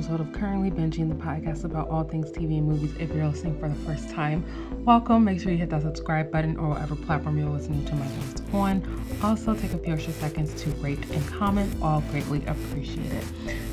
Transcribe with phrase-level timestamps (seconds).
[0.00, 2.90] episode of Currently Binging, the podcast about all things TV and movies.
[2.98, 4.42] If you're listening for the first time,
[4.82, 5.24] welcome.
[5.24, 8.42] Make sure you hit that subscribe button or whatever platform you're listening to my post
[8.54, 9.18] on.
[9.22, 11.70] Also, take a few extra seconds to rate and comment.
[11.82, 13.22] All greatly appreciated.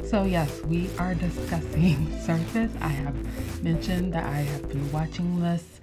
[0.06, 2.74] So, yes, we are discussing Surface.
[2.82, 5.80] I have mentioned that I have been watching this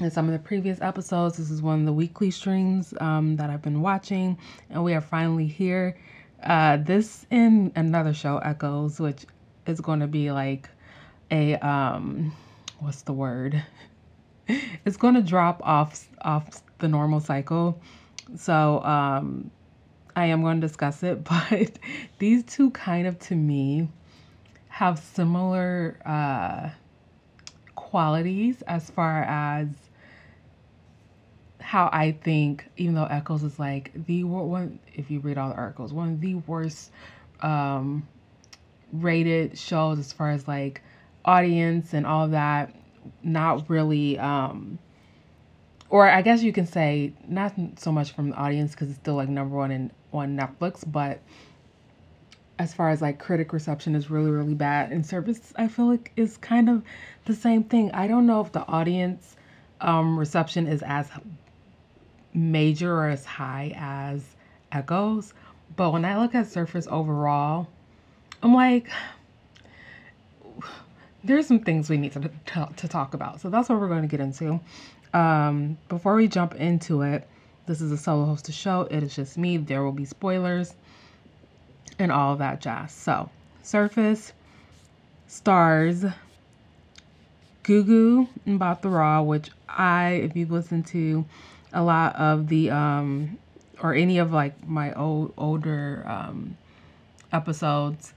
[0.00, 1.36] in some of the previous episodes.
[1.36, 4.38] This is one of the weekly streams um, that I've been watching,
[4.70, 5.98] and we are finally here.
[6.42, 9.24] Uh, this in another show, Echoes, which
[9.66, 10.68] is going to be like
[11.30, 12.32] a um,
[12.80, 13.62] what's the word?
[14.84, 17.80] it's going to drop off off the normal cycle.
[18.36, 19.50] So um,
[20.16, 21.78] I am going to discuss it, but
[22.18, 23.88] these two kind of to me
[24.68, 26.70] have similar uh,
[27.74, 29.68] qualities as far as
[31.60, 35.54] how I think, even though Echoes is like the one, if you read all the
[35.54, 36.90] articles, one of the worst
[37.40, 38.06] um,
[38.92, 40.82] rated shows as far as like
[41.24, 42.74] audience and all that,
[43.22, 44.78] not really, um,
[45.90, 49.14] or I guess you can say not so much from the audience because it's still
[49.14, 51.20] like number one in on Netflix, but
[52.58, 56.12] as far as like critic reception is really really bad and Surface I feel like
[56.14, 56.84] is kind of
[57.24, 57.90] the same thing.
[57.92, 59.36] I don't know if the audience
[59.80, 61.08] um, reception is as
[62.32, 64.24] major or as high as
[64.72, 65.34] Echoes.
[65.76, 67.68] But when I look at Surface overall,
[68.42, 68.90] I'm like,
[71.22, 73.40] there's some things we need to, to, to talk about.
[73.40, 74.60] So that's what we're going to get into.
[75.12, 77.26] Um, before we jump into it,
[77.66, 78.82] this is a solo hosted show.
[78.90, 79.56] It is just me.
[79.56, 80.74] There will be spoilers
[81.98, 82.92] and all that jazz.
[82.92, 83.30] So,
[83.62, 84.32] Surface
[85.26, 86.04] stars
[87.62, 91.24] Gugu Mbatha-Raw, which I, if you've listened to
[91.72, 93.36] a lot of the um
[93.82, 96.56] or any of like my old older um
[97.32, 98.14] episodes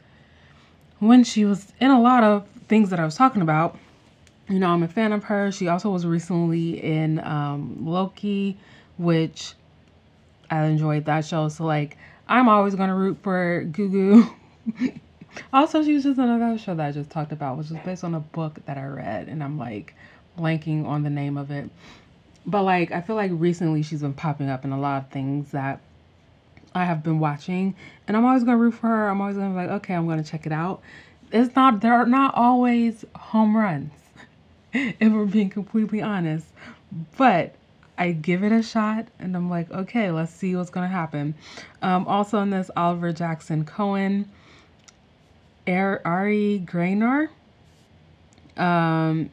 [0.99, 3.77] when she was in a lot of things that I was talking about.
[4.49, 5.51] You know, I'm a fan of her.
[5.51, 8.57] She also was recently in um, Loki,
[8.97, 9.53] which
[10.49, 11.49] I enjoyed that show.
[11.49, 11.97] So like,
[12.27, 14.33] I'm always gonna root for Gugu.
[15.53, 18.03] also, she was just in another show that I just talked about, which was based
[18.03, 19.93] on a book that I read, and I'm like
[20.37, 21.69] blanking on the name of it.
[22.45, 25.51] But like I feel like recently she's been popping up in a lot of things
[25.51, 25.81] that
[26.77, 27.75] I have been watching
[28.07, 29.09] and I'm always gonna root for her.
[29.09, 30.81] I'm always gonna be like, okay, I'm gonna check it out.
[31.31, 33.91] It's not there are not always home runs,
[34.73, 36.45] if we're being completely honest.
[37.17, 37.55] But
[37.97, 41.35] I give it a shot and I'm like, okay, let's see what's gonna happen.
[41.81, 44.29] Um, also in this Oliver Jackson Cohen,
[45.67, 47.29] Ari Graynor,
[48.55, 49.29] um,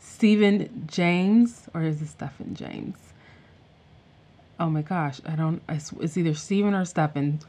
[0.00, 2.96] Stephen James, or is it Stephen James?
[4.58, 7.40] Oh my gosh, I don't, it's either Steven or Stephen,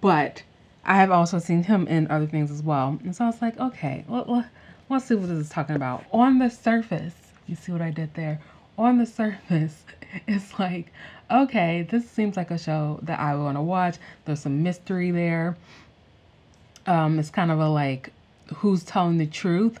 [0.00, 0.42] but
[0.84, 2.98] I have also seen him in other things as well.
[3.02, 4.46] And so I was like, okay, well, let,
[4.88, 6.04] let's see what this is talking about.
[6.12, 7.14] On the surface,
[7.46, 8.40] you see what I did there?
[8.76, 9.84] On the surface,
[10.26, 10.92] it's like,
[11.30, 13.96] okay, this seems like a show that I want to watch.
[14.24, 15.56] There's some mystery there.
[16.86, 18.12] Um, it's kind of a like,
[18.56, 19.78] who's telling the truth?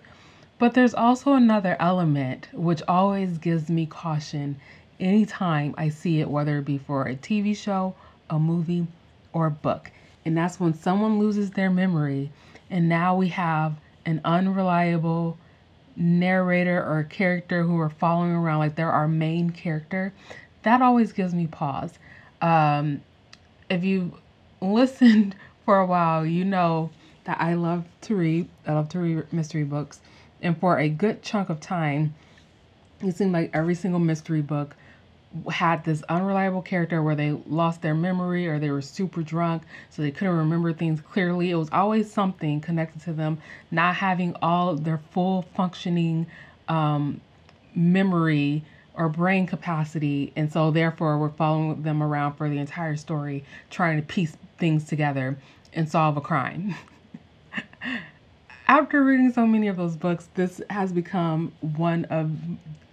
[0.58, 4.60] But there's also another element which always gives me caution
[5.00, 7.94] anytime I see it, whether it be for a TV show,
[8.30, 8.86] a movie,
[9.32, 9.90] or a book.
[10.24, 12.30] And that's when someone loses their memory,
[12.70, 15.38] and now we have an unreliable
[15.96, 20.12] narrator or a character who are following around, like they're our main character.
[20.62, 21.98] That always gives me pause.
[22.40, 23.02] Um,
[23.68, 24.18] if you
[24.60, 26.90] listened for a while, you know
[27.24, 28.48] that I love to read.
[28.66, 30.00] I love to read mystery books.
[30.40, 32.14] And for a good chunk of time,
[33.00, 34.76] it seemed like every single mystery book
[35.50, 40.00] had this unreliable character where they lost their memory or they were super drunk so
[40.00, 41.50] they couldn't remember things clearly.
[41.50, 43.38] It was always something connected to them
[43.70, 46.26] not having all their full functioning
[46.68, 47.20] um,
[47.74, 50.32] memory or brain capacity.
[50.34, 54.84] And so, therefore, we're following them around for the entire story, trying to piece things
[54.84, 55.38] together
[55.72, 56.74] and solve a crime.
[58.68, 62.30] after reading so many of those books, this has become one of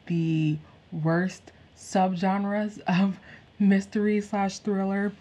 [0.08, 0.58] the
[0.92, 3.18] worst subgenres of
[3.60, 5.12] mystery slash thriller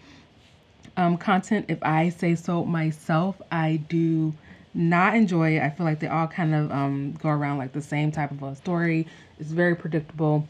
[0.97, 1.65] um, content.
[1.67, 4.33] If I say so myself, I do
[4.73, 5.61] not enjoy it.
[5.61, 8.43] I feel like they all kind of um, go around like the same type of
[8.43, 9.07] a story.
[9.39, 10.47] It's very predictable.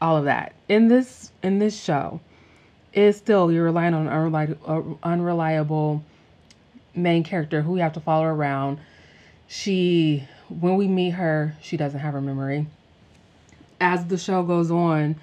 [0.00, 2.20] All of that in this in this show
[2.92, 6.04] is still you're relying on unreliable, unreliable
[6.94, 8.78] main character who we have to follow around.
[9.46, 12.66] She, when we meet her, she doesn't have her memory.
[13.84, 15.14] As the show goes on,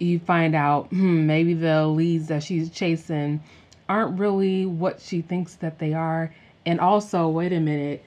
[0.00, 3.40] you find out hmm, maybe the leads that she's chasing
[3.88, 6.34] aren't really what she thinks that they are.
[6.66, 8.04] And also, wait a minute,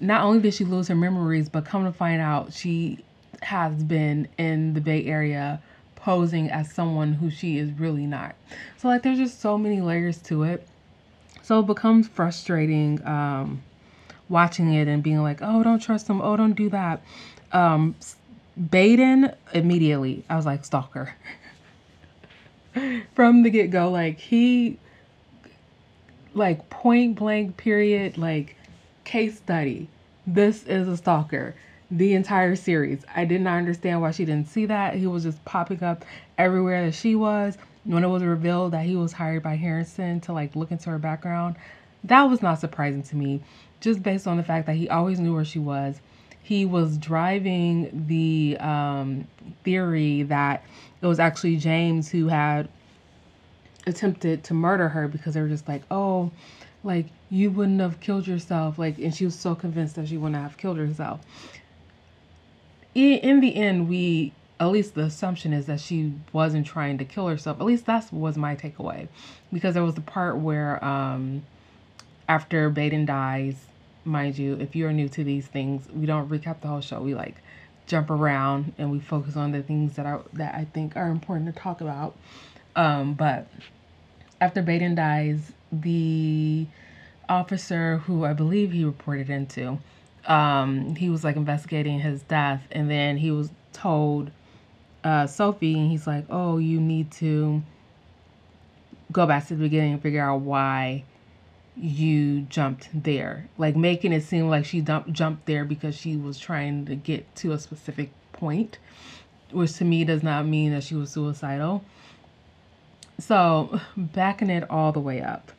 [0.00, 3.02] not only did she lose her memories, but come to find out, she
[3.40, 5.62] has been in the Bay Area
[5.96, 8.34] posing as someone who she is really not.
[8.76, 10.68] So, like, there's just so many layers to it.
[11.42, 13.62] So, it becomes frustrating um,
[14.28, 16.20] watching it and being like, oh, don't trust him.
[16.20, 17.02] Oh, don't do that.
[17.50, 17.96] Um,
[18.58, 21.14] Baden, immediately, I was like, stalker.
[23.14, 24.78] From the get go, like, he,
[26.34, 28.56] like, point blank, period, like,
[29.04, 29.88] case study.
[30.26, 31.54] This is a stalker.
[31.90, 33.02] The entire series.
[33.14, 34.94] I did not understand why she didn't see that.
[34.94, 36.04] He was just popping up
[36.36, 37.56] everywhere that she was.
[37.84, 40.98] When it was revealed that he was hired by Harrison to like look into her
[40.98, 41.56] background,
[42.04, 43.40] that was not surprising to me,
[43.80, 46.00] just based on the fact that he always knew where she was.
[46.48, 49.28] He was driving the um,
[49.64, 50.64] theory that
[51.02, 52.70] it was actually James who had
[53.86, 56.30] attempted to murder her because they were just like, oh,
[56.82, 60.40] like you wouldn't have killed yourself like and she was so convinced that she wouldn't
[60.40, 61.20] have killed herself.
[62.94, 67.28] In the end we at least the assumption is that she wasn't trying to kill
[67.28, 67.60] herself.
[67.60, 69.08] At least that was my takeaway
[69.52, 71.42] because there was the part where um
[72.26, 73.66] after Baden dies
[74.08, 77.00] mind you if you're new to these things we don't recap the whole show.
[77.00, 77.36] We like
[77.86, 81.54] jump around and we focus on the things that are that I think are important
[81.54, 82.16] to talk about.
[82.76, 83.48] Um but
[84.40, 86.66] after Baden dies the
[87.28, 89.78] officer who I believe he reported into,
[90.26, 94.30] um, he was like investigating his death, and then he was told
[95.04, 97.62] uh, Sophie, and he's like, "Oh, you need to
[99.10, 101.04] go back to the beginning and figure out why
[101.78, 106.38] you jumped there." Like making it seem like she dumped, jumped there because she was
[106.38, 108.78] trying to get to a specific point,
[109.52, 111.84] which to me does not mean that she was suicidal.
[113.18, 115.52] So backing it all the way up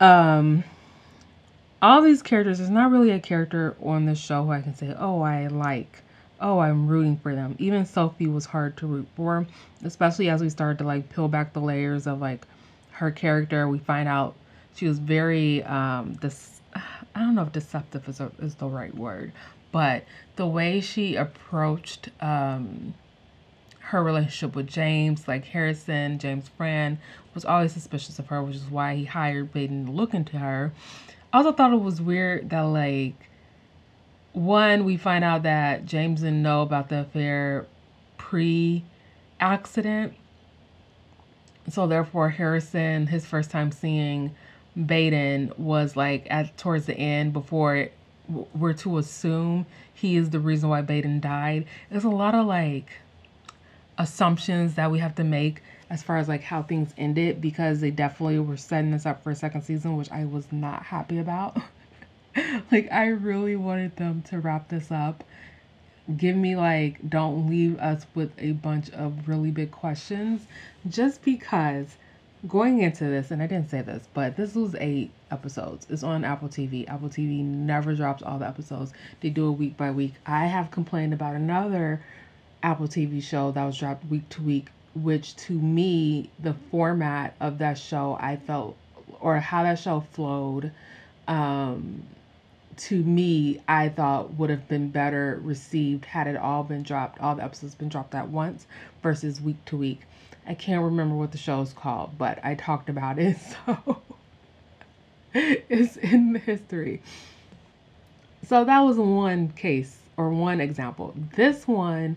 [0.00, 0.64] um,
[1.80, 4.94] all these characters, there's not really a character on this show who I can say,
[4.98, 6.02] oh, I like,
[6.40, 7.56] oh, I'm rooting for them.
[7.58, 9.46] Even Sophie was hard to root for,
[9.82, 12.46] especially as we started to like peel back the layers of like
[12.92, 13.68] her character.
[13.68, 14.34] We find out
[14.74, 18.94] she was very, um, this, I don't know if deceptive is, a, is the right
[18.94, 19.32] word,
[19.72, 20.04] but
[20.36, 22.94] the way she approached, um,
[23.78, 26.98] her relationship with James, like Harrison, James Fran,
[27.34, 30.72] was always suspicious of her, which is why he hired Baden to look into her.
[31.32, 33.14] I also thought it was weird that, like,
[34.32, 37.66] one, we find out that James didn't know about the affair
[38.16, 38.84] pre
[39.38, 40.14] accident.
[41.68, 44.34] So, therefore, Harrison, his first time seeing
[44.74, 47.88] Baden was like at towards the end before
[48.54, 51.66] we're to assume he is the reason why Baden died.
[51.90, 52.90] There's a lot of like
[53.98, 57.90] assumptions that we have to make as far as like how things ended because they
[57.90, 61.56] definitely were setting us up for a second season, which I was not happy about.
[62.72, 65.22] like I really wanted them to wrap this up.
[66.16, 70.46] Give me like don't leave us with a bunch of really big questions
[70.88, 71.96] just because
[72.46, 75.86] going into this and I didn't say this, but this was 8 episodes.
[75.88, 76.88] It's on Apple TV.
[76.88, 78.92] Apple TV never drops all the episodes.
[79.20, 80.14] They do it week by week.
[80.26, 82.02] I have complained about another
[82.62, 87.58] Apple TV show that was dropped week to week, which to me, the format of
[87.58, 88.76] that show, I felt,
[89.20, 90.72] or how that show flowed,
[91.28, 92.02] um,
[92.76, 97.34] to me, I thought would have been better received had it all been dropped, all
[97.34, 98.66] the episodes been dropped at once
[99.02, 100.02] versus week to week.
[100.46, 104.02] I can't remember what the show is called, but I talked about it, so
[105.34, 107.02] it's in the history.
[108.46, 111.14] So that was one case or one example.
[111.34, 112.16] This one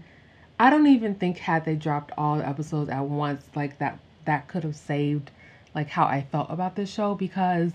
[0.59, 4.47] I don't even think had they dropped all the episodes at once, like that that
[4.47, 5.29] could have saved
[5.75, 7.71] like how I felt about this show because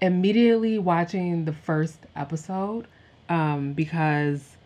[0.00, 2.86] immediately watching the first episode,
[3.28, 4.56] um, because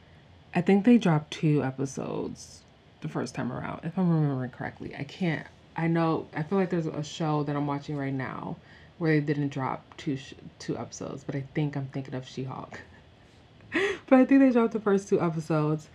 [0.54, 2.62] I think they dropped two episodes
[3.00, 4.94] the first time around, if I'm remembering correctly.
[4.96, 5.46] I can't.
[5.76, 6.26] I know.
[6.36, 8.56] I feel like there's a show that I'm watching right now
[8.98, 12.80] where they didn't drop two sh- two episodes, but I think I'm thinking of She-Hulk.
[13.72, 15.88] but I think they dropped the first two episodes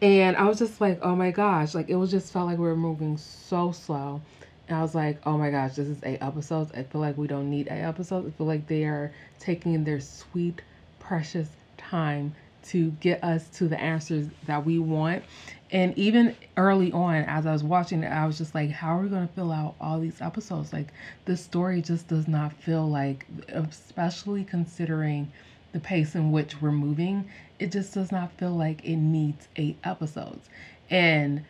[0.00, 2.64] and I was just like, oh my gosh, like it was just felt like we
[2.64, 4.22] were moving so slow.
[4.68, 6.70] And I was like, oh my gosh, this is eight episodes.
[6.72, 8.28] I feel like we don't need eight episodes.
[8.28, 10.60] I feel like they are taking their sweet,
[10.98, 11.48] precious
[11.78, 12.34] time
[12.64, 15.24] to get us to the answers that we want.
[15.70, 19.02] And even early on, as I was watching it, I was just like, how are
[19.02, 20.72] we going to fill out all these episodes?
[20.72, 20.88] Like,
[21.24, 25.30] this story just does not feel like, especially considering
[25.72, 29.78] the pace in which we're moving, it just does not feel like it needs eight
[29.84, 30.48] episodes.
[30.90, 31.44] And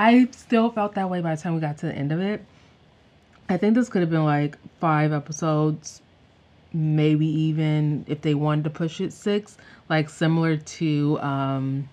[0.00, 2.42] I still felt that way by the time we got to the end of it.
[3.50, 6.00] I think this could have been like five episodes,
[6.72, 9.58] maybe even if they wanted to push it six,
[9.90, 11.90] like similar to um,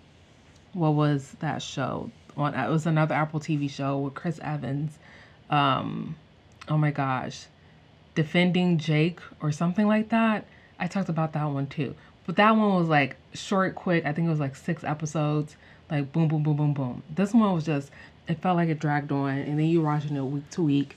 [0.72, 2.10] what was that show?
[2.38, 4.98] On it was another Apple TV show with Chris Evans.
[5.50, 6.16] Um,
[6.70, 7.48] oh my gosh,
[8.16, 10.46] defending Jake or something like that.
[10.80, 11.94] I talked about that one too.
[12.26, 14.06] But that one was like short, quick.
[14.06, 15.58] I think it was like six episodes,
[15.90, 17.04] like boom, boom, boom, boom, boom.
[17.14, 17.92] This one was just,
[18.28, 20.96] it felt like it dragged on, and then you're watching it week to week.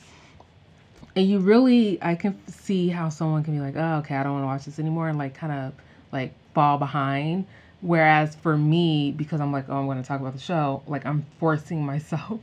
[1.16, 4.32] And you really i can see how someone can be like oh okay i don't
[4.32, 5.72] want to watch this anymore and like kind of
[6.12, 7.46] like fall behind.
[7.80, 11.04] Whereas for me because i'm like oh i'm going to talk about the show like
[11.06, 12.40] i'm forcing myself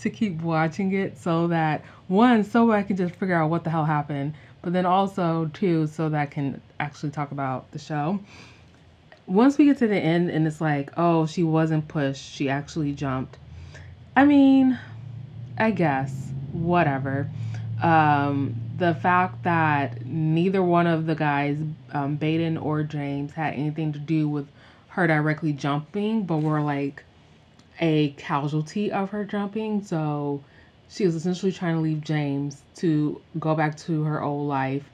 [0.00, 3.70] to keep watching it so that one so i can just figure out what the
[3.70, 8.20] hell happened but then also two so that i can actually talk about the show
[9.26, 12.92] once we get to the end and it's like oh she wasn't pushed she actually
[12.92, 13.38] jumped
[14.16, 14.78] i mean
[15.58, 17.28] i guess whatever
[17.82, 21.58] um, the fact that neither one of the guys,
[21.92, 24.48] um, Baden or James, had anything to do with
[24.88, 27.04] her directly jumping, but were like
[27.80, 29.82] a casualty of her jumping.
[29.82, 30.42] So
[30.88, 34.88] she was essentially trying to leave James to go back to her old life.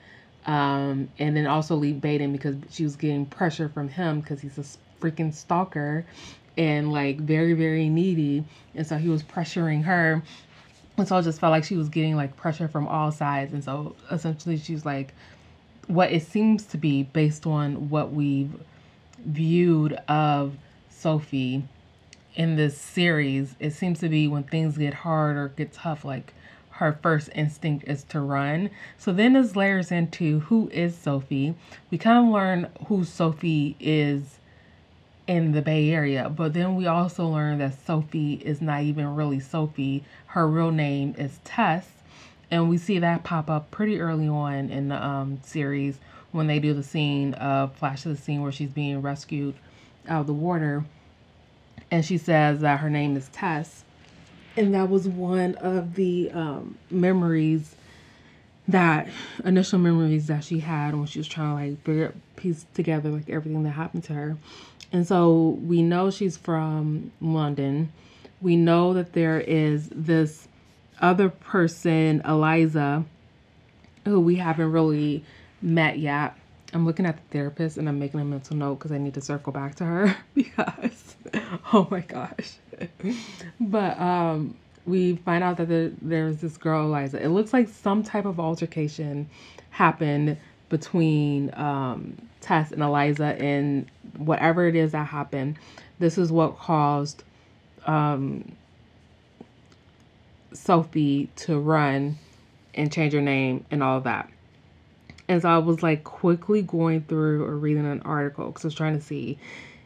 [0.47, 4.59] Um, and then also leave Baden because she was getting pressure from him because he's
[4.59, 4.65] a
[5.01, 6.07] freaking stalker
[6.57, 8.45] and like very, very needy.
[8.75, 10.23] And so he was pressuring her
[11.01, 13.55] and so I just felt like she was getting like pressure from all sides.
[13.55, 15.15] And so essentially she's like
[15.87, 18.53] what it seems to be based on what we've
[19.25, 20.57] viewed of
[20.91, 21.65] Sophie
[22.37, 26.33] in this series, it seems to be when things get hard or get tough, like
[26.81, 28.71] her first instinct is to run.
[28.97, 31.55] So then this layers into who is Sophie.
[31.91, 34.39] We kind of learn who Sophie is
[35.27, 36.31] in the Bay Area.
[36.31, 40.05] But then we also learn that Sophie is not even really Sophie.
[40.29, 41.87] Her real name is Tess.
[42.51, 45.99] And we see that pop up pretty early on in the um, series
[46.33, 49.55] when they do the scene of flash of the scene where she's being rescued
[50.09, 50.87] out of the water.
[51.91, 53.85] And she says that her name is Tess.
[54.61, 57.75] And that was one of the um, memories
[58.69, 59.09] that
[59.43, 63.31] initial memories that she had when she was trying to like figure piece together like
[63.31, 64.37] everything that happened to her.
[64.93, 67.91] And so we know she's from London.
[68.43, 70.47] We know that there is this
[71.01, 73.07] other person, Eliza,
[74.05, 75.25] who we haven't really
[75.63, 76.37] met yet.
[76.75, 79.23] I'm looking at the therapist and I'm making a mental note because I need to
[79.23, 81.17] circle back to her because,
[81.73, 82.59] oh my gosh.
[83.61, 84.57] but um,
[84.87, 87.23] we find out that there, there's this girl, Eliza.
[87.23, 89.29] It looks like some type of altercation
[89.71, 90.37] happened
[90.69, 95.59] between um, Tess and Eliza and whatever it is that happened.
[95.99, 97.23] This is what caused
[97.87, 98.53] um,
[100.53, 102.19] Sophie to run
[102.75, 104.31] and change her name and all that.
[105.29, 108.75] And so I was like quickly going through or reading an article because I was
[108.75, 109.39] trying to see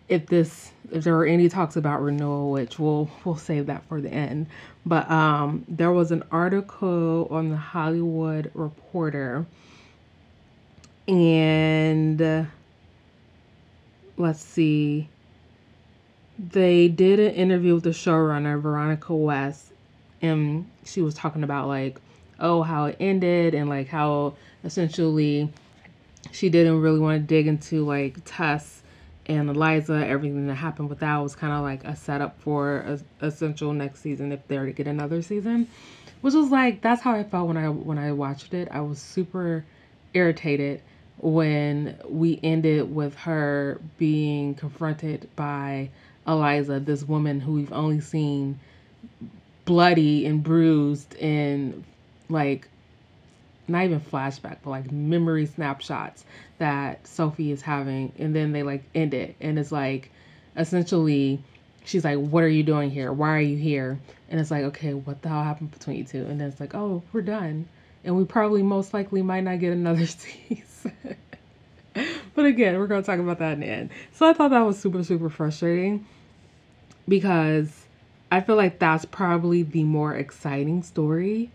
[0.09, 4.01] if this if there are any talks about renewal, which we'll we'll save that for
[4.01, 4.47] the end.
[4.87, 9.47] But um, there was an article on the Hollywood Reporter
[11.07, 12.45] and uh,
[14.17, 15.09] let's see
[16.39, 19.73] they did an interview with the showrunner veronica west
[20.23, 22.01] and she was talking about like
[22.41, 24.35] oh how it ended and like how
[24.65, 25.49] essentially
[26.33, 28.83] she didn't really want to dig into like tess
[29.27, 33.27] and eliza everything that happened with that was kind of like a setup for a
[33.27, 35.69] essential next season if they're to get another season.
[36.21, 38.69] Which was like that's how i felt when i when i watched it.
[38.71, 39.65] I was super
[40.15, 40.81] irritated
[41.19, 45.91] when we ended with her being confronted by
[46.27, 48.59] Eliza, this woman who we've only seen
[49.65, 51.85] bloody and bruised and
[52.29, 52.69] like
[53.69, 56.25] not even flashback, but like memory snapshots
[56.59, 58.13] that Sophie is having.
[58.19, 59.37] And then they like end it.
[59.41, 60.11] And it's like
[60.57, 61.43] essentially
[61.85, 63.13] she's like, What are you doing here?
[63.13, 63.99] Why are you here?
[64.29, 66.25] And it's like, okay, what the hell happened between you two?
[66.25, 67.69] And then it's like, oh, we're done
[68.05, 71.17] and we probably most likely might not get another season.
[72.35, 73.91] but again, we're going to talk about that in the end.
[74.13, 76.07] So I thought that was super, super frustrating
[77.09, 77.87] because
[78.31, 81.51] I feel like that's probably the more exciting story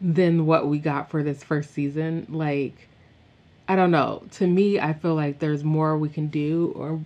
[0.00, 2.26] than what we got for this first season.
[2.28, 2.88] Like,
[3.68, 4.22] I don't know.
[4.32, 7.00] To me, I feel like there's more we can do or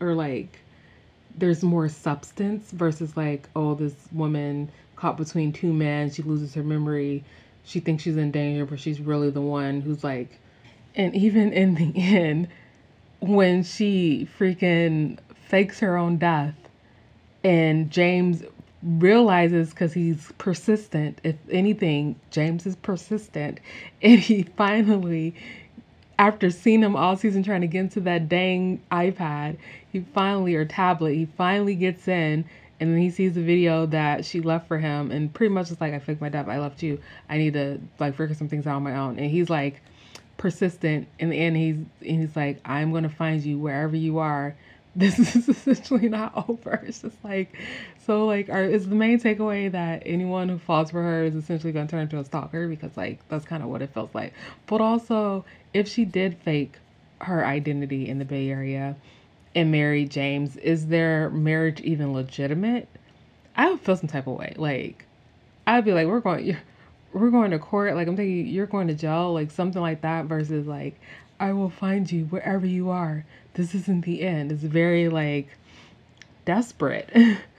[0.00, 0.58] or like
[1.36, 6.62] there's more substance versus like, oh, this woman caught between two men, she loses her
[6.62, 7.24] memory
[7.64, 10.38] she thinks she's in danger, but she's really the one who's like,
[10.94, 12.48] and even in the end,
[13.20, 16.54] when she freaking fakes her own death
[17.42, 18.42] and James
[18.82, 23.60] realizes because he's persistent, if anything, James is persistent,
[24.02, 25.34] and he finally
[26.20, 29.56] after seeing him all season trying to get into that dang iPad,
[29.90, 32.44] he finally or tablet, he finally gets in
[32.78, 35.80] and then he sees the video that she left for him and pretty much it's
[35.80, 37.00] like I faked my dad, I left you.
[37.30, 39.18] I need to like figure some things out on my own.
[39.18, 39.80] And he's like
[40.36, 44.54] persistent in the end he's and he's like, I'm gonna find you wherever you are.
[44.96, 46.82] This is essentially not over.
[46.84, 47.56] It's just like
[48.06, 51.72] so like are is the main takeaway that anyone who falls for her is essentially
[51.72, 54.32] gonna turn into a stalker because like that's kind of what it feels like.
[54.66, 56.76] But also if she did fake
[57.20, 58.96] her identity in the Bay Area
[59.54, 62.88] and marry James, is their marriage even legitimate?
[63.56, 64.54] I would feel some type of way.
[64.56, 65.04] Like,
[65.66, 66.56] I'd be like, we're going,
[67.12, 67.94] we're going to court.
[67.94, 70.26] Like, I'm thinking you're going to jail, like something like that.
[70.26, 71.00] Versus like,
[71.38, 73.24] I will find you wherever you are.
[73.54, 74.52] This isn't the end.
[74.52, 75.48] It's very like
[76.44, 77.10] desperate.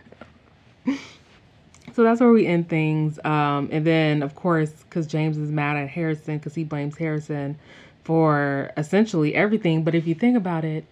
[1.94, 3.20] so that's where we end things.
[3.24, 7.58] Um, and then of course, because James is mad at Harrison because he blames Harrison
[8.04, 9.84] for essentially everything.
[9.84, 10.86] But if you think about it,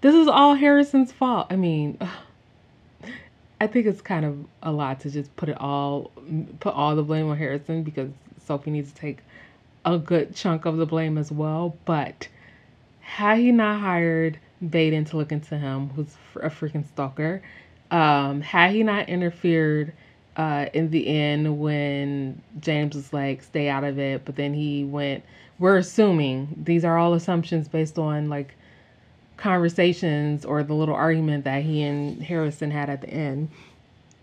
[0.00, 1.46] this is all Harrison's fault.
[1.50, 1.98] I mean,
[3.60, 6.10] I think it's kind of a lot to just put it all
[6.60, 8.10] put all the blame on Harrison because
[8.44, 9.18] Sophie needs to take
[9.84, 11.76] a good chunk of the blame as well.
[11.86, 12.28] But
[13.00, 14.38] had he not hired
[14.68, 17.42] Baden to look into him, who's a freaking stalker,
[17.90, 19.92] um, had he not interfered
[20.36, 24.84] uh, in the end when James was like, stay out of it, but then he
[24.84, 25.24] went,
[25.58, 28.54] we're assuming, these are all assumptions based on like
[29.36, 33.48] conversations or the little argument that he and Harrison had at the end.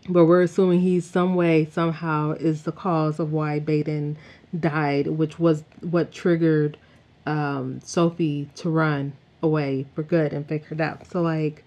[0.10, 4.18] But we're assuming he's some way, somehow, is the cause of why Baden
[4.60, 6.78] died, which was what triggered
[7.26, 11.10] um, Sophie to run away for good and fake her death.
[11.10, 11.64] So, like,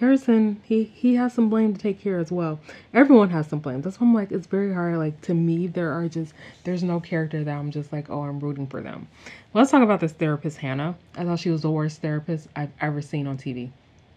[0.00, 2.58] Harrison, he he has some blame to take here as well.
[2.92, 3.80] Everyone has some blame.
[3.80, 4.98] That's why I'm like, it's very hard.
[4.98, 6.34] Like to me, there are just
[6.64, 9.06] there's no character that I'm just like, oh, I'm rooting for them.
[9.52, 10.96] Let's talk about this therapist, Hannah.
[11.16, 13.70] I thought she was the worst therapist I've ever seen on TV.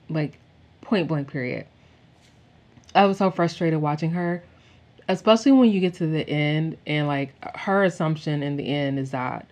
[0.09, 0.39] Like,
[0.81, 1.67] point blank, period.
[2.95, 4.43] I was so frustrated watching her,
[5.07, 9.11] especially when you get to the end and like her assumption in the end is
[9.11, 9.45] that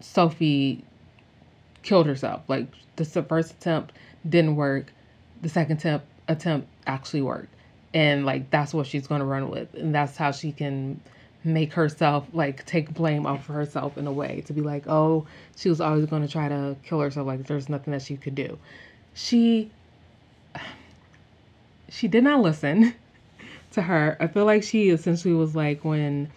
[0.00, 0.84] Sophie
[1.82, 2.42] killed herself.
[2.46, 3.92] Like the first attempt
[4.28, 4.92] didn't work
[5.42, 7.52] the second attempt attempt actually worked.
[7.94, 9.72] And like that's what she's going to run with.
[9.74, 11.00] And that's how she can
[11.44, 15.24] make herself like take blame off of herself in a way to be like oh
[15.54, 17.26] she was always going to try to kill herself.
[17.26, 18.58] Like there's nothing that she could do.
[19.14, 19.70] She
[21.88, 22.94] she did not listen
[23.72, 24.16] to her.
[24.20, 26.30] I feel like she essentially was like when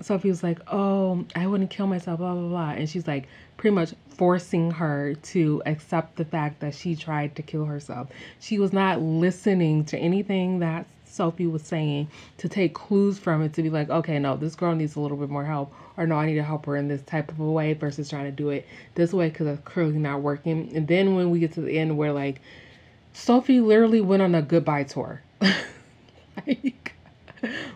[0.00, 2.70] sophie was like oh i wouldn't kill myself blah blah blah.
[2.70, 7.42] And she's like pretty much forcing her to accept the fact that she tried to
[7.42, 8.08] kill herself.
[8.40, 13.52] She was not listening to anything that Sophie was saying to take clues from it
[13.54, 16.16] to be like, okay, no, this girl needs a little bit more help, or no,
[16.16, 18.50] I need to help her in this type of a way versus trying to do
[18.50, 20.74] it this way because it's clearly not working.
[20.74, 22.40] And then when we get to the end where like
[23.12, 25.20] Sophie literally went on a goodbye tour.
[26.46, 26.94] like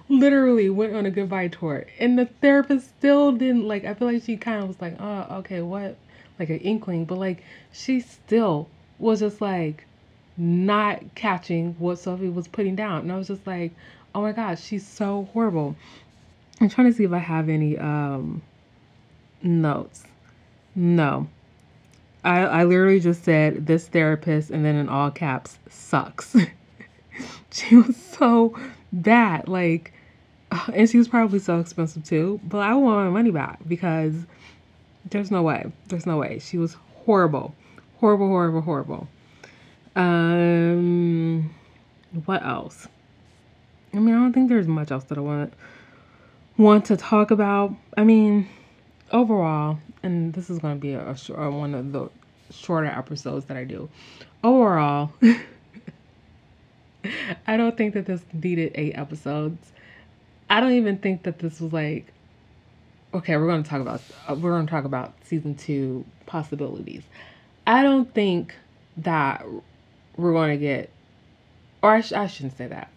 [0.08, 4.22] literally went on a goodbye tour and the therapist still didn't like i feel like
[4.22, 5.96] she kind of was like oh okay what
[6.38, 8.68] like an inkling but like she still
[8.98, 9.86] was just like
[10.36, 13.02] not catching what sophie was putting down.
[13.02, 13.72] And i was just like
[14.14, 15.76] oh my gosh she's so horrible.
[16.60, 18.42] I'm trying to see if i have any um
[19.42, 20.04] notes.
[20.74, 21.28] No.
[22.24, 26.36] I i literally just said this therapist and then in all caps sucks.
[27.50, 28.54] She was so
[28.92, 29.48] bad.
[29.48, 29.92] like
[30.72, 34.14] and she was probably so expensive too but i want my money back because
[35.10, 35.72] there's no way.
[35.88, 36.38] There's no way.
[36.38, 37.54] She was horrible.
[38.00, 39.08] Horrible horrible horrible.
[39.94, 41.54] Um
[42.24, 42.88] what else?
[43.94, 45.52] I mean i don't think there's much else that i want
[46.58, 47.74] want to talk about.
[47.96, 48.48] I mean
[49.12, 52.10] overall and this is going to be a, a one of the
[52.50, 53.88] shorter episodes that i do.
[54.44, 55.12] Overall
[57.46, 59.72] I don't think that this needed eight episodes.
[60.50, 62.12] I don't even think that this was like
[63.16, 67.02] okay, we're going to talk about uh, we're going to talk about season 2 possibilities.
[67.66, 68.54] I don't think
[68.98, 69.44] that
[70.16, 70.90] we're going to get
[71.82, 72.90] or I, sh- I shouldn't say that.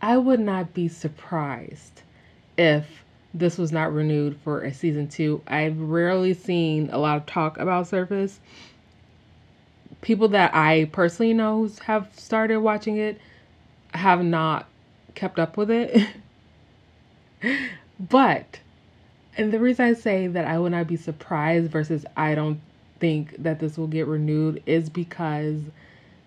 [0.00, 2.02] I would not be surprised
[2.56, 5.42] if this was not renewed for a season 2.
[5.46, 8.40] I've rarely seen a lot of talk about Surface.
[10.00, 13.20] People that I personally know have started watching it
[13.94, 14.68] have not
[15.14, 16.06] kept up with it.
[18.00, 18.60] but,
[19.36, 22.60] and the reason I say that I would not be surprised versus I don't
[22.98, 25.60] think that this will get renewed is because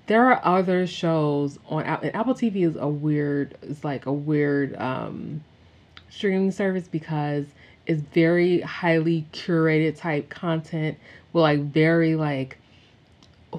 [0.05, 5.43] there are other shows on Apple, TV is a weird, it's like a weird um,
[6.09, 7.45] streaming service because
[7.85, 10.97] it's very highly curated type content
[11.33, 12.57] with like very like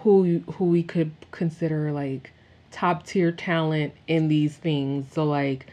[0.00, 2.32] who who we could consider like
[2.70, 5.12] top tier talent in these things.
[5.12, 5.66] So like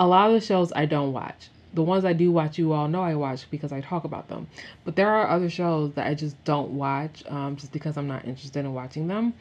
[0.00, 1.48] a lot of the shows I don't watch.
[1.74, 4.46] The ones I do watch, you all know I watch because I talk about them.
[4.84, 8.24] But there are other shows that I just don't watch um, just because I'm not
[8.24, 9.34] interested in watching them.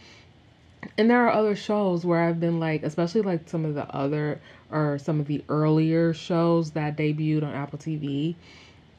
[0.97, 4.41] And there are other shows where I've been like, especially like some of the other
[4.71, 8.35] or some of the earlier shows that debuted on Apple TV,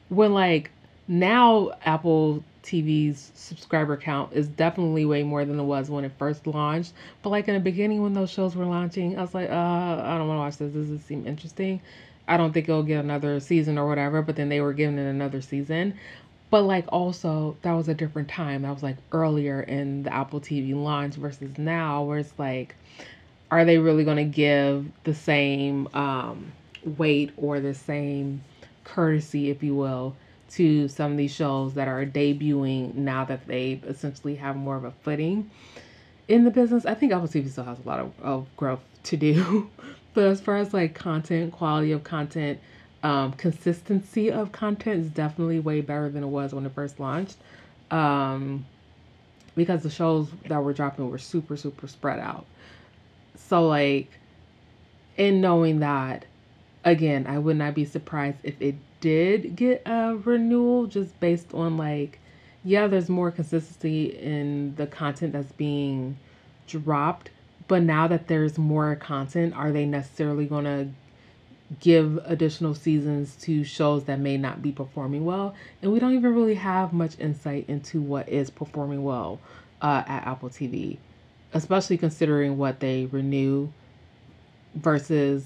[0.09, 0.71] when like
[1.07, 6.47] now Apple TV's subscriber count is definitely way more than it was when it first
[6.47, 6.93] launched.
[7.21, 10.17] But like in the beginning when those shows were launching, I was like, uh, I
[10.17, 10.73] don't want to watch this.
[10.73, 11.81] This Does this seem interesting?
[12.27, 14.21] I don't think it'll get another season or whatever.
[14.21, 15.97] But then they were giving it another season.
[16.49, 18.61] But like also that was a different time.
[18.61, 22.75] That was like earlier in the Apple TV launch versus now where it's like,
[23.51, 26.51] are they really going to give the same um,
[26.97, 28.41] weight or the same
[28.83, 30.15] courtesy, if you will,
[30.51, 34.83] to some of these shows that are debuting now that they essentially have more of
[34.83, 35.49] a footing
[36.27, 36.85] in the business.
[36.85, 39.69] I think Apple TV still has a lot of, of growth to do.
[40.15, 42.59] but as far as like content, quality of content,
[43.03, 47.37] um, consistency of content is definitely way better than it was when it first launched.
[47.91, 48.65] Um,
[49.55, 52.45] because the shows that were dropping were super, super spread out.
[53.35, 54.09] So, like,
[55.17, 56.25] in knowing that,
[56.83, 58.75] again, I would not be surprised if it
[59.05, 62.17] did get a renewal just based on like
[62.63, 66.17] yeah there's more consistency in the content that's being
[66.65, 67.29] dropped
[67.67, 70.87] but now that there's more content are they necessarily going to
[71.79, 76.33] give additional seasons to shows that may not be performing well and we don't even
[76.33, 79.39] really have much insight into what is performing well
[79.81, 80.97] uh, at apple tv
[81.53, 83.67] especially considering what they renew
[84.75, 85.45] versus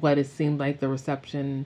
[0.00, 1.64] what it seemed like the reception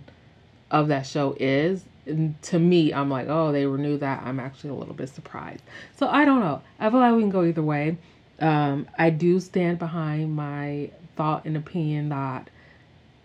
[0.71, 1.85] of that show is.
[2.07, 4.23] And to me, I'm like, oh, they renew that.
[4.25, 5.63] I'm actually a little bit surprised.
[5.97, 6.63] So I don't know.
[6.81, 7.97] I feel like we can go either way.
[8.41, 12.49] Um, I do stand behind my thought and opinion that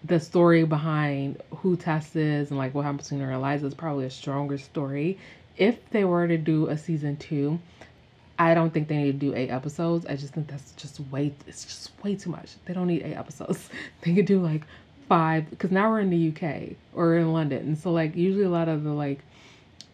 [0.03, 4.05] the story behind who Tess is and like what happens to her Eliza is probably
[4.05, 5.17] a stronger story.
[5.57, 7.59] If they were to do a season two,
[8.39, 10.05] I don't think they need to do eight episodes.
[10.05, 12.51] I just think that's just way it's just way too much.
[12.65, 13.69] They don't need eight episodes.
[14.01, 14.63] They could do like
[15.09, 17.59] five because now we're in the UK or in London.
[17.59, 19.19] And so like usually a lot of the like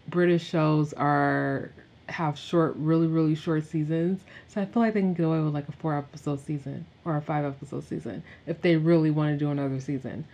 [0.07, 1.71] British shows are
[2.09, 4.21] have short, really, really short seasons.
[4.47, 7.17] So I feel like they can get away with like a four episode season or
[7.17, 10.25] a five episode season if they really want to do another season.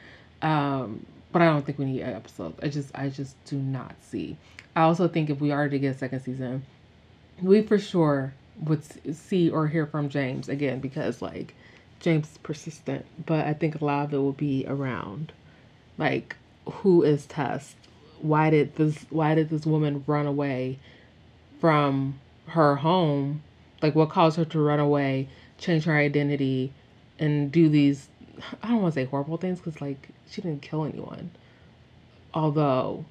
[0.41, 2.59] Um, but I don't think we need eight episodes.
[2.61, 4.37] I just I just do not see.
[4.75, 6.63] I also think if we are to get a second season,
[7.41, 8.83] we for sure would
[9.15, 11.53] see or hear from James again because like
[11.99, 15.31] James is persistent, but I think a lot of it will be around
[15.97, 17.75] like who is Tess?
[18.21, 20.79] Why did this why did this woman run away
[21.59, 23.43] from her home?
[23.81, 26.73] Like what caused her to run away, change her identity
[27.17, 28.07] and do these
[28.63, 31.31] I don't want to say horrible things cuz like she didn't kill anyone.
[32.33, 33.05] Although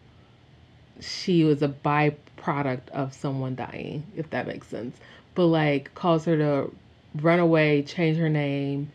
[1.00, 4.96] she was a byproduct of someone dying, if that makes sense.
[5.34, 6.72] But like caused her to
[7.20, 8.90] run away, change her name,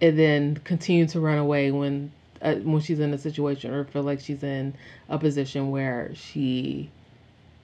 [0.00, 4.02] and then continue to run away when uh, when she's in a situation or feel
[4.02, 4.74] like she's in
[5.08, 6.90] a position where she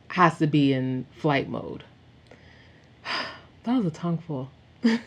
[0.09, 1.85] has to be in flight mode.
[3.65, 4.51] that was a tongue full.
[4.83, 5.01] but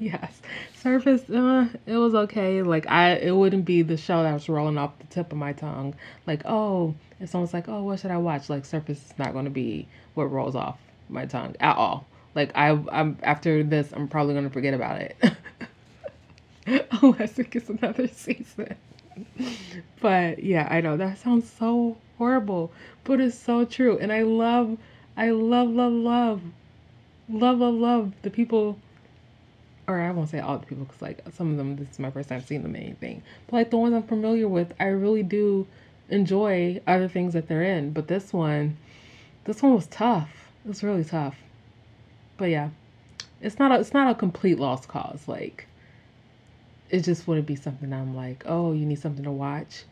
[0.00, 0.40] yes,
[0.74, 2.62] Surface, uh, it was okay.
[2.62, 5.52] Like I, it wouldn't be the show that was rolling off the tip of my
[5.52, 5.94] tongue.
[6.26, 8.48] Like oh, if someone's like, oh, what should I watch?
[8.48, 12.06] Like Surface is not going to be what rolls off my tongue at all.
[12.34, 15.16] Like I, I'm after this, I'm probably gonna forget about it,
[17.02, 18.74] unless it gets another season.
[20.00, 22.70] but yeah, I know that sounds so horrible,
[23.04, 24.76] but it's so true, and I love,
[25.16, 26.42] I love, love, love,
[27.28, 28.78] love, love, love the people.
[29.86, 32.10] Or I won't say all the people, because like some of them, this is my
[32.10, 33.22] first time seeing them in anything.
[33.46, 35.66] But like the ones I'm familiar with, I really do
[36.10, 37.92] enjoy other things that they're in.
[37.92, 38.76] But this one,
[39.44, 40.50] this one was tough.
[40.64, 41.36] It was really tough
[42.38, 42.70] but yeah,
[43.42, 45.28] it's not a it's not a complete lost cause.
[45.28, 45.66] Like
[46.88, 49.84] it just wouldn't be something I'm like, oh, you need something to watch.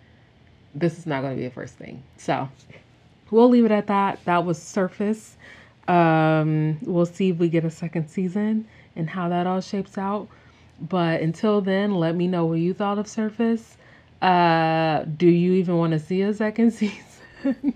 [0.78, 2.02] This is not going to be the first thing.
[2.18, 2.48] So
[3.30, 4.18] we'll leave it at that.
[4.24, 5.36] That was Surface.
[5.88, 10.28] Um, we'll see if we get a second season and how that all shapes out.
[10.80, 13.76] But until then, let me know what you thought of Surface.
[14.20, 17.74] Uh, do you even want to see a second season?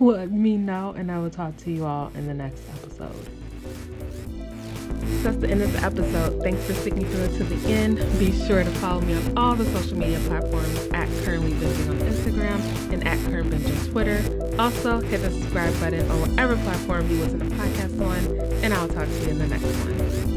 [0.00, 3.45] let me know, and I will talk to you all in the next episode.
[5.22, 6.42] That's the end of the episode.
[6.42, 7.96] Thanks for sticking through to the end.
[8.18, 11.98] Be sure to follow me on all the social media platforms at Currently Binging on
[11.98, 14.22] Instagram and at Current Binge on Twitter.
[14.58, 18.88] Also, hit the subscribe button on whatever platform you listen to podcasts on, and I'll
[18.88, 20.35] talk to you in the next one.